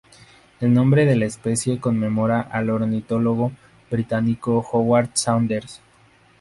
El 0.59 0.73
nombre 0.73 1.05
de 1.05 1.15
la 1.15 1.25
especie 1.25 1.79
conmemora 1.79 2.41
al 2.41 2.71
ornitólogo 2.71 3.51
británico 3.91 4.67
Howard 4.71 5.11
Saunders. 5.13 5.79